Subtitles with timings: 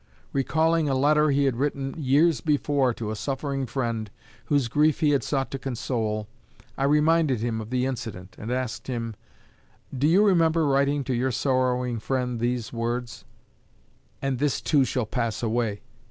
[0.33, 4.09] Recalling a letter he had written years before to a suffering friend
[4.45, 6.27] whose grief he had sought to console,
[6.75, 9.15] I reminded him of the incident, and asked him:
[9.95, 13.25] 'Do you remember writing to your sorrowing friend these words:
[14.23, 15.81] "And this too shall pass away.